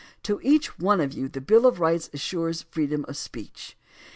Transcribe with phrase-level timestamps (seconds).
[0.23, 3.77] To each one of you the Bill of Rights assures freedom of speech.